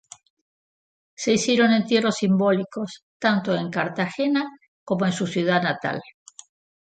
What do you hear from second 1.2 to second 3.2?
hicieron entierros simbólicos